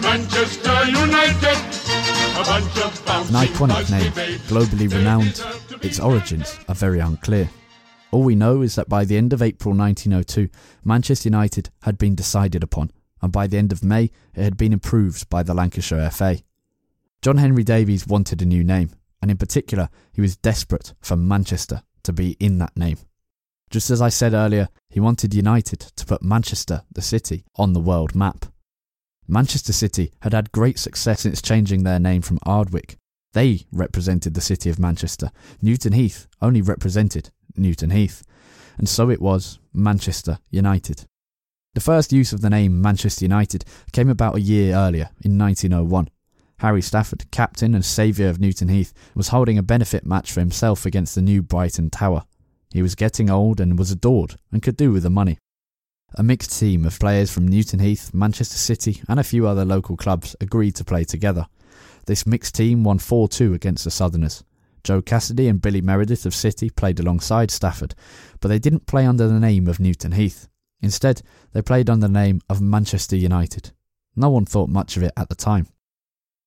[0.00, 1.58] Manchester United,
[3.26, 5.42] An iconic name, globally renowned,
[5.82, 7.50] its origins are very unclear.
[8.12, 10.48] All we know is that by the end of April 1902,
[10.84, 14.72] Manchester United had been decided upon, and by the end of May, it had been
[14.72, 16.38] approved by the Lancashire FA.
[17.22, 21.82] John Henry Davies wanted a new name, and in particular, he was desperate for Manchester
[22.04, 22.98] to be in that name.
[23.70, 27.80] Just as I said earlier, he wanted United to put Manchester, the city, on the
[27.80, 28.46] world map.
[29.28, 32.96] Manchester City had had great success since changing their name from Ardwick.
[33.32, 35.30] They represented the city of Manchester.
[35.62, 38.24] Newton Heath only represented Newton Heath.
[38.76, 41.04] And so it was Manchester United.
[41.74, 46.08] The first use of the name Manchester United came about a year earlier, in 1901.
[46.58, 50.84] Harry Stafford, captain and saviour of Newton Heath, was holding a benefit match for himself
[50.84, 52.24] against the new Brighton Tower.
[52.72, 55.38] He was getting old and was adored and could do with the money.
[56.14, 59.96] A mixed team of players from Newton Heath, Manchester City, and a few other local
[59.96, 61.46] clubs agreed to play together.
[62.06, 64.42] This mixed team won 4 2 against the Southerners.
[64.82, 67.94] Joe Cassidy and Billy Meredith of City played alongside Stafford,
[68.40, 70.48] but they didn't play under the name of Newton Heath.
[70.80, 73.72] Instead, they played under the name of Manchester United.
[74.16, 75.66] No one thought much of it at the time.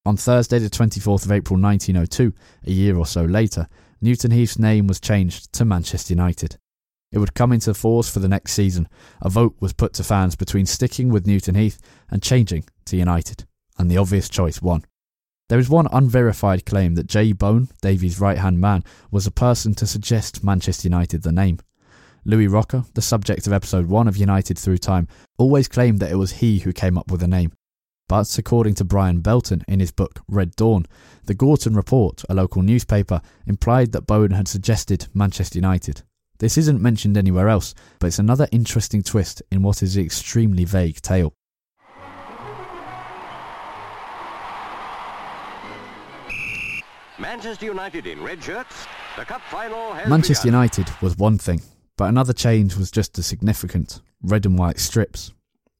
[0.05, 2.33] On Thursday, the 24th of April 1902,
[2.65, 3.69] a year or so later,
[4.03, 6.57] Newton Heath's name was changed to Manchester United.
[7.13, 8.89] It would come into force for the next season.
[9.21, 13.45] A vote was put to fans between sticking with Newton Heath and changing to United,
[13.77, 14.83] and the obvious choice won.
[15.47, 17.31] There is one unverified claim that J.
[17.31, 21.59] Bone, Davies' right hand man, was a person to suggest Manchester United the name.
[22.25, 26.17] Louis Rocca, the subject of episode 1 of United Through Time, always claimed that it
[26.17, 27.53] was he who came up with the name.
[28.07, 30.85] But according to Brian Belton in his book Red Dawn,
[31.25, 36.03] the Gorton Report, a local newspaper, implied that Bowen had suggested Manchester United.
[36.39, 40.65] This isn't mentioned anywhere else, but it's another interesting twist in what is an extremely
[40.65, 41.33] vague tale.
[47.19, 48.85] Manchester United in red shirts.
[49.15, 50.61] The cup final Manchester begun.
[50.61, 51.61] United was one thing,
[51.97, 55.31] but another change was just as significant red and white strips.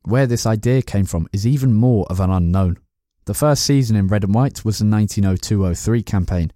[0.05, 2.77] Where this idea came from is even more of an unknown.
[3.25, 6.51] The first season in red and white was the 1902 03 campaign.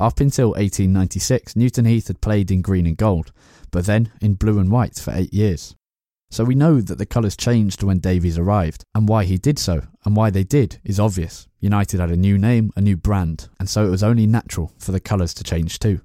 [0.00, 3.32] Up until 1896, Newton Heath had played in green and gold,
[3.70, 5.74] but then in blue and white for eight years.
[6.30, 9.82] So we know that the colours changed when Davies arrived, and why he did so,
[10.04, 11.46] and why they did, is obvious.
[11.60, 14.92] United had a new name, a new brand, and so it was only natural for
[14.92, 16.00] the colours to change too.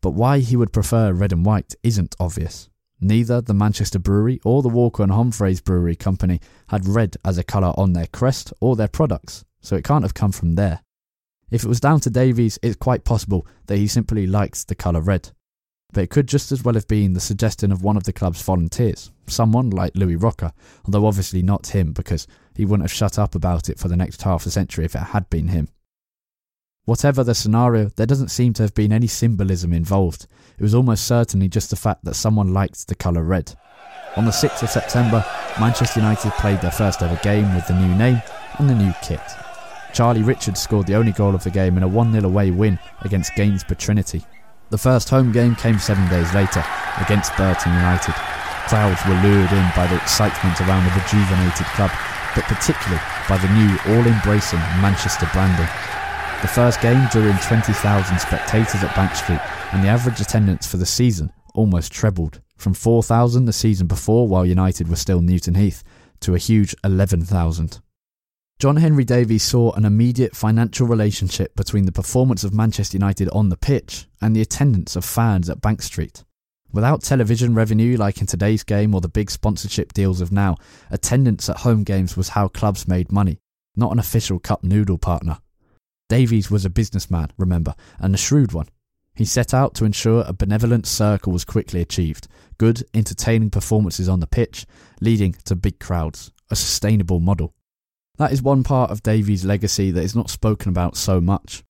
[0.00, 2.70] But why he would prefer red and white isn't obvious.
[3.00, 7.44] Neither the Manchester Brewery or the Walker and Homfray Brewery Company had red as a
[7.44, 10.80] colour on their crest or their products, so it can't have come from there.
[11.50, 15.00] If it was down to Davies, it's quite possible that he simply likes the colour
[15.00, 15.30] red.
[15.92, 18.42] But it could just as well have been the suggestion of one of the club's
[18.42, 20.52] volunteers, someone like Louis Rocca,
[20.84, 24.22] although obviously not him because he wouldn't have shut up about it for the next
[24.22, 25.68] half a century if it had been him.
[26.86, 30.28] Whatever the scenario, there doesn't seem to have been any symbolism involved.
[30.56, 33.52] It was almost certainly just the fact that someone liked the colour red.
[34.14, 35.26] On the 6th of September,
[35.58, 38.22] Manchester United played their first ever game with the new name
[38.58, 39.20] and the new kit.
[39.92, 42.78] Charlie Richards scored the only goal of the game in a 1 0 away win
[43.00, 44.22] against Gainsborough Trinity.
[44.70, 46.64] The first home game came seven days later
[47.04, 48.14] against Burton United.
[48.68, 51.90] Crowds were lured in by the excitement around the rejuvenated club,
[52.36, 55.68] but particularly by the new all embracing Manchester branding.
[56.42, 59.40] The first game drew in 20,000 spectators at Bank Street,
[59.72, 64.44] and the average attendance for the season almost trebled from 4,000 the season before while
[64.44, 65.82] United were still Newton Heath
[66.20, 67.80] to a huge 11,000.
[68.58, 73.48] John Henry Davies saw an immediate financial relationship between the performance of Manchester United on
[73.48, 76.24] the pitch and the attendance of fans at Bank Street.
[76.72, 80.56] Without television revenue like in today's game or the big sponsorship deals of now,
[80.90, 83.38] attendance at home games was how clubs made money,
[83.74, 85.38] not an official cup noodle partner.
[86.08, 88.68] Davies was a businessman, remember, and a shrewd one.
[89.14, 92.28] He set out to ensure a benevolent circle was quickly achieved,
[92.58, 94.66] good, entertaining performances on the pitch,
[95.00, 97.54] leading to big crowds, a sustainable model.
[98.18, 101.64] That is one part of Davies' legacy that is not spoken about so much.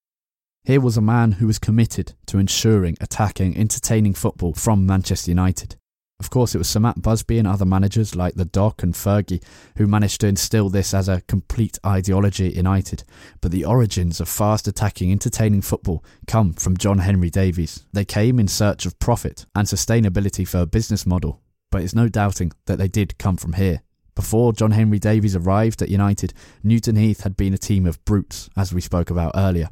[0.64, 5.76] Here was a man who was committed to ensuring attacking, entertaining football from Manchester United.
[6.19, 9.43] Of course, it was Sir Matt Busby and other managers like the Doc and Fergie
[9.77, 13.05] who managed to instill this as a complete ideology at United.
[13.43, 17.85] But the origins of fast attacking, entertaining football come from John Henry Davies.
[17.93, 22.09] They came in search of profit and sustainability for a business model, but it's no
[22.09, 23.83] doubting that they did come from here.
[24.14, 26.33] Before John Henry Davies arrived at United,
[26.64, 29.69] Newton Heath had been a team of brutes, as we spoke about earlier.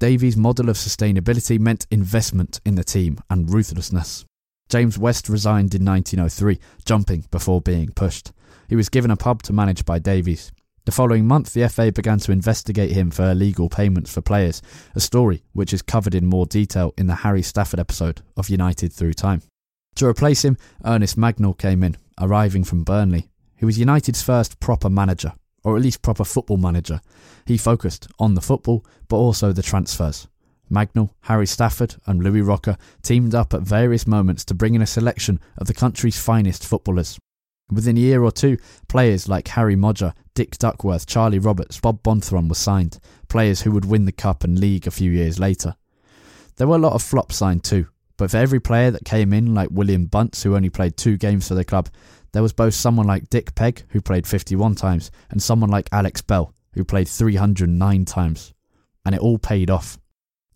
[0.00, 4.24] Davies' model of sustainability meant investment in the team and ruthlessness.
[4.68, 8.32] James West resigned in 1903, jumping before being pushed.
[8.68, 10.52] He was given a pub to manage by Davies.
[10.86, 14.60] The following month, the FA began to investigate him for illegal payments for players,
[14.94, 18.92] a story which is covered in more detail in the Harry Stafford episode of United
[18.92, 19.42] Through Time.
[19.96, 23.30] To replace him, Ernest Mangnall came in, arriving from Burnley.
[23.56, 27.00] He was United's first proper manager, or at least proper football manager.
[27.46, 30.26] He focused on the football, but also the transfers.
[30.74, 34.86] Mangnall, Harry Stafford, and Louis Rocca teamed up at various moments to bring in a
[34.86, 37.18] selection of the country's finest footballers.
[37.70, 38.58] Within a year or two,
[38.88, 42.98] players like Harry Moger, Dick Duckworth, Charlie Roberts, Bob Bonthron were signed,
[43.28, 45.76] players who would win the Cup and League a few years later.
[46.56, 49.54] There were a lot of flops signed too, but for every player that came in,
[49.54, 51.88] like William Bunce, who only played two games for the club,
[52.32, 56.20] there was both someone like Dick Pegg, who played 51 times, and someone like Alex
[56.20, 58.52] Bell, who played 309 times.
[59.06, 59.98] And it all paid off.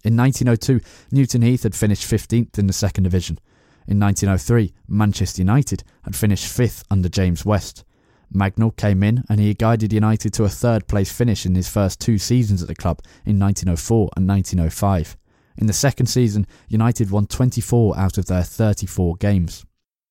[0.05, 0.81] In 1902,
[1.11, 3.39] Newton Heath had finished 15th in the second division.
[3.87, 7.85] In 1903, Manchester United had finished 5th under James West.
[8.33, 11.99] Mangnall came in and he guided United to a third place finish in his first
[11.99, 15.17] two seasons at the club in 1904 and 1905.
[15.57, 19.65] In the second season, United won 24 out of their 34 games.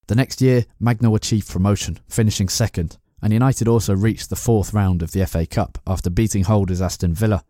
[0.08, 5.02] The next year, Mangnall achieved promotion, finishing second, and United also reached the fourth round
[5.02, 7.44] of the FA Cup after beating holders Aston Villa.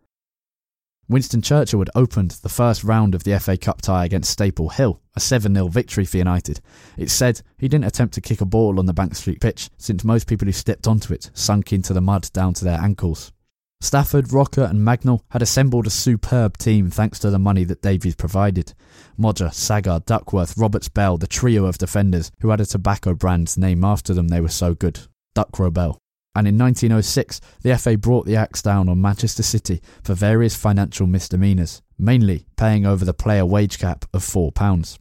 [1.10, 4.99] Winston Churchill had opened the first round of the FA Cup tie against Staple Hill,
[5.16, 6.60] a 7 0 victory for United.
[6.97, 10.03] It's said he didn't attempt to kick a ball on the Bank Street pitch, since
[10.03, 13.32] most people who stepped onto it sunk into the mud down to their ankles.
[13.80, 18.16] Stafford, Rocca, and Mangnall had assembled a superb team thanks to the money that Davies
[18.16, 18.74] provided.
[19.18, 23.86] Moger, Sagar, Duckworth, Roberts Bell, the trio of defenders who had a tobacco brand named
[23.86, 24.99] after them, they were so good.
[25.36, 25.99] Duckrow Bell.
[26.38, 31.08] And in 1906, the FA brought the axe down on Manchester City for various financial
[31.08, 35.00] misdemeanours, mainly paying over the player wage cap of £4.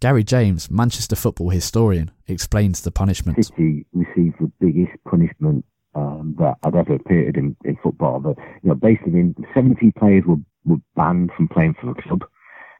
[0.00, 3.44] Gary James, Manchester football historian, explains the punishment.
[3.44, 5.64] City received the biggest punishment
[5.94, 8.18] um, that I'd ever appeared in, in football.
[8.18, 12.24] But you know, basically, 70 players were, were banned from playing for the club.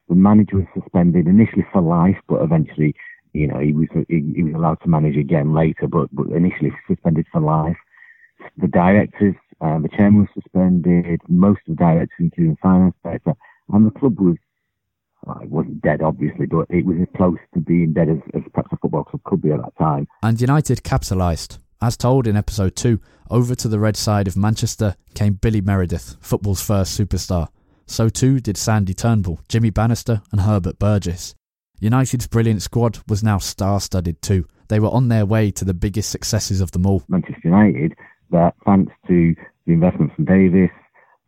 [0.08, 2.96] The manager was suspended initially for life, but eventually,
[3.32, 6.72] you know, he was he, he was allowed to manage again later, but, but initially
[6.88, 7.76] suspended for life.
[8.58, 11.20] The directors, uh, the chairman was suspended.
[11.28, 13.34] Most of the directors, including finance director,
[13.72, 14.36] and the club was
[15.24, 18.42] well, it wasn't dead, obviously, but it was as close to being dead as, as
[18.52, 20.08] perhaps a football club could be at that time.
[20.22, 21.58] And United capitalised.
[21.80, 26.16] As told in episode 2, over to the red side of Manchester came Billy Meredith,
[26.20, 27.48] football's first superstar.
[27.86, 31.34] So too did Sandy Turnbull, Jimmy Bannister, and Herbert Burgess.
[31.80, 34.46] United's brilliant squad was now star studded too.
[34.68, 37.02] They were on their way to the biggest successes of them all.
[37.08, 37.94] Manchester United,
[38.32, 39.34] that thanks to
[39.66, 40.70] the investment from Davies,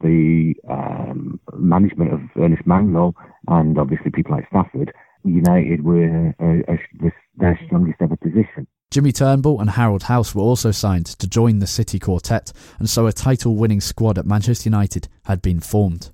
[0.01, 3.15] the um, management of Ernest Mangnall,
[3.49, 4.93] and obviously people like Stafford,
[5.25, 6.75] United were uh,
[7.37, 8.67] their strongest ever position.
[8.91, 13.07] Jimmy Turnbull and Harold Halse were also signed to join the City Quartet, and so
[13.07, 16.11] a title winning squad at Manchester United had been formed.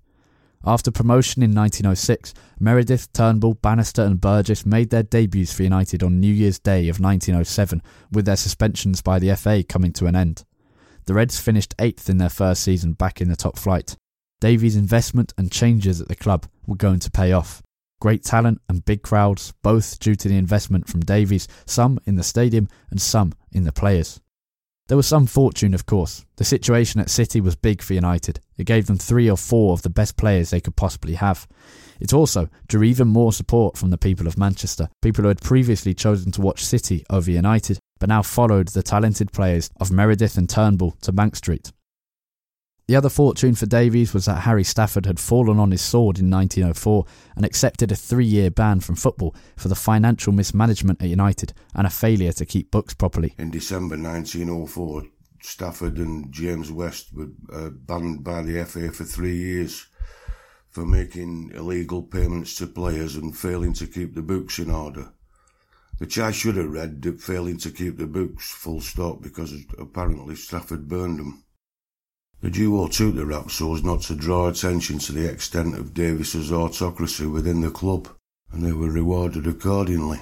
[0.64, 6.20] After promotion in 1906, Meredith, Turnbull, Bannister, and Burgess made their debuts for United on
[6.20, 7.82] New Year's Day of 1907,
[8.12, 10.45] with their suspensions by the FA coming to an end.
[11.11, 13.97] The Reds finished eighth in their first season back in the top flight.
[14.41, 17.65] Davies' investment and changes at the club were going to pay off.
[18.01, 22.23] Great talent and big crowds, both due to the investment from Davies, some in the
[22.23, 24.21] stadium and some in the players.
[24.87, 26.25] There was some fortune, of course.
[26.37, 28.39] The situation at City was big for United.
[28.57, 31.49] It gave them three or four of the best players they could possibly have.
[31.99, 35.93] It also drew even more support from the people of Manchester, people who had previously
[35.93, 40.51] chosen to watch City over United, but now followed the talented players of Meredith and
[40.51, 41.71] Turnbull to Bank Street.
[42.89, 46.29] The other fortune for Davies was that Harry Stafford had fallen on his sword in
[46.29, 47.05] 1904
[47.37, 51.87] and accepted a three year ban from football for the financial mismanagement at United and
[51.87, 53.37] a failure to keep books properly.
[53.39, 55.05] In December 1904,
[55.41, 59.87] Stafford and James West were uh, banned by the FA for three years
[60.71, 65.13] for making illegal payments to players and failing to keep the books in order.
[66.01, 70.89] Which I should have read, failing to keep the books full stop because apparently Stafford
[70.89, 71.45] burned them.
[72.41, 75.93] The duo took the rap so as not to draw attention to the extent of
[75.93, 78.09] Davies's autocracy within the club,
[78.51, 80.21] and they were rewarded accordingly.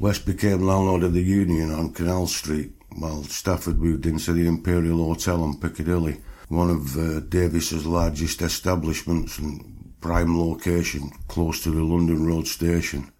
[0.00, 5.04] West became landlord of the Union on Canal Street, while Stafford moved into the Imperial
[5.04, 11.84] Hotel on Piccadilly, one of uh, Davies's largest establishments and prime location close to the
[11.84, 13.12] London Road station.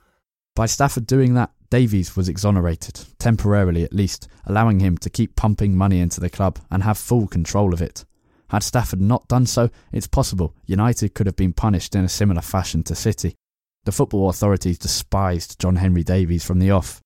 [0.57, 5.77] By Stafford doing that, Davies was exonerated, temporarily at least, allowing him to keep pumping
[5.77, 8.07] money into the club and have full control of it.
[8.49, 12.41] Had Stafford not done so, it's possible United could have been punished in a similar
[12.41, 13.35] fashion to City.
[13.85, 17.03] The football authorities despised John Henry Davies from the off.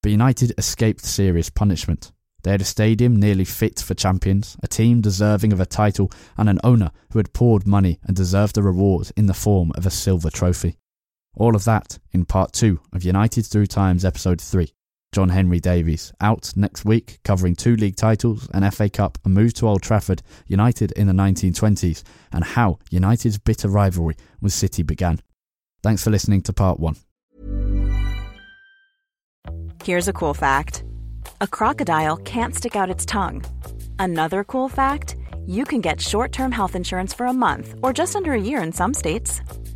[0.00, 2.12] But United escaped serious punishment.
[2.44, 6.48] They had a stadium nearly fit for champions, a team deserving of a title, and
[6.48, 9.90] an owner who had poured money and deserved a reward in the form of a
[9.90, 10.76] silver trophy.
[11.36, 14.72] All of that in part two of United Through Times episode 3.
[15.12, 19.54] John Henry Davies, out next week, covering two league titles, an FA Cup, a move
[19.54, 25.20] to Old Trafford, United in the 1920s, and how United's bitter rivalry with City began.
[25.84, 26.96] Thanks for listening to part one.
[29.84, 30.82] Here's a cool fact
[31.40, 33.44] a crocodile can't stick out its tongue.
[33.98, 35.16] Another cool fact
[35.46, 38.62] you can get short term health insurance for a month or just under a year
[38.62, 39.42] in some states.